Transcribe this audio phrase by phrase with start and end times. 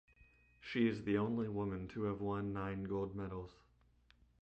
[0.59, 3.51] She is the only woman to have won nine gold medals.